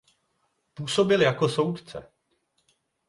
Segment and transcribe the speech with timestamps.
[0.73, 2.11] Působil jako soudce.